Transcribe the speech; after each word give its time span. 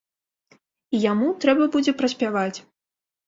І 0.95 1.01
яму 1.11 1.27
трэба 1.45 1.67
будзе 1.75 1.95
праспяваць. 1.99 2.57